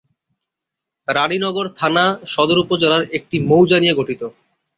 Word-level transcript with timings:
রাণীনগর 1.07 1.67
থানা, 1.79 2.05
সদর 2.25 2.57
উপজেলার 2.57 3.03
একটি 3.17 3.37
মৌজা 3.49 3.77
নিয়ে 3.79 3.97
গঠিত। 3.99 4.21